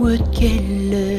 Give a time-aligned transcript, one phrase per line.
[0.01, 1.11] өткелі.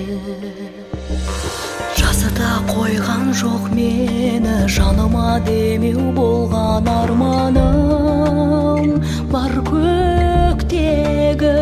[1.99, 8.83] Жасыта қойған жоқ мені жаныма демеу болған арманым
[9.29, 11.53] бар көктегі.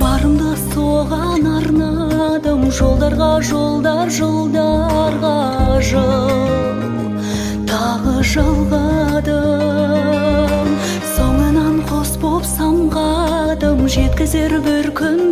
[0.00, 5.36] Барымды соған арнадым жолдарға жолдар жылдарға
[5.92, 6.71] жыл.
[7.72, 9.30] Тағы жалғадым
[11.14, 15.22] соңынан қос боп самғадым жеткізер бір күн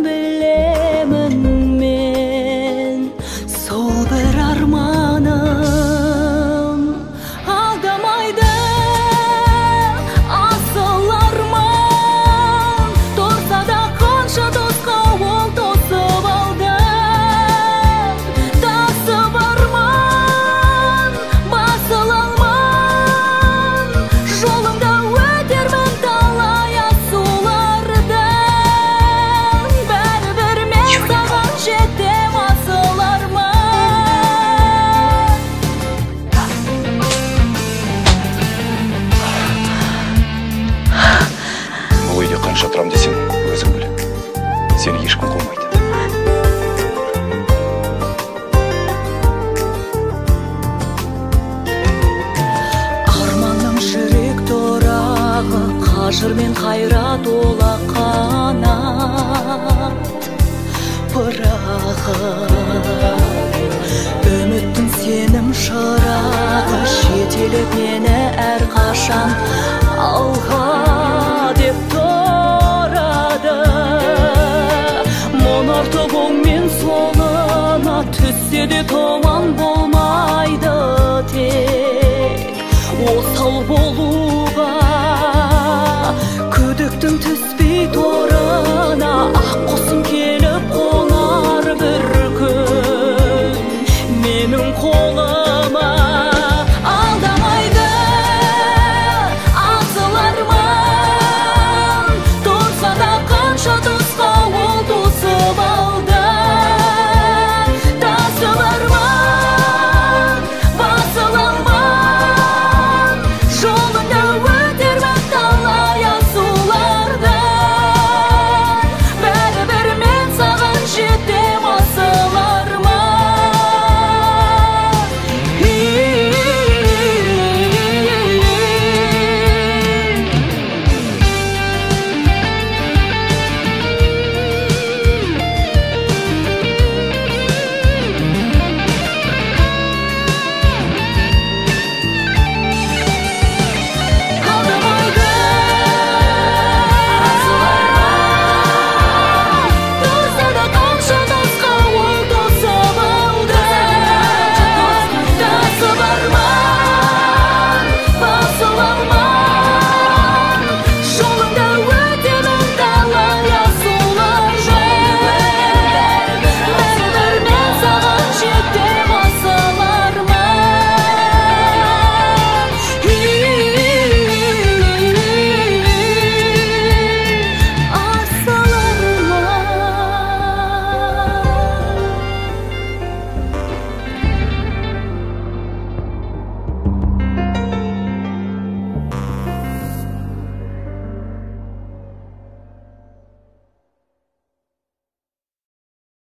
[42.71, 43.15] тұрам десең
[43.51, 43.85] өзің біл
[44.79, 45.65] сені ешкім қумайды
[53.11, 59.11] арманның жүрек торағы қажыр мен қайрат ола қанат.
[61.11, 62.15] Пырағы
[64.31, 68.17] үміттің сенім шырағы жетелеп мені
[68.47, 69.29] әрқашан
[78.31, 80.75] түссе де томан болмайды
[81.31, 82.61] тек
[83.11, 84.90] осал болуға